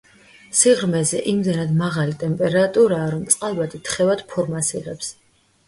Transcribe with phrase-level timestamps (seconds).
[0.59, 5.17] სიღრმეზე იმდენად მაღალი ტემპერატურაა, რომ წყალბადი თხევად ფორმას იღებს.